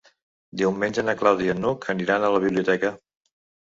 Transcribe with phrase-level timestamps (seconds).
[0.61, 2.97] Diumenge na Clàudia i n'Hug aniran a la biblioteca.